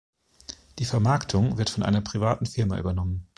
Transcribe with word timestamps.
Die 0.79 0.85
Vermarktung 0.85 1.59
wird 1.59 1.69
von 1.69 1.83
einer 1.83 2.01
privaten 2.01 2.47
Firma 2.47 2.79
übernommen. 2.79 3.27